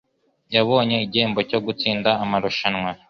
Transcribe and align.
Yabonye 0.55 0.95
igihembo 1.05 1.39
cyo 1.49 1.59
gutsinda 1.65 2.09
amarushanwa. 2.23 2.91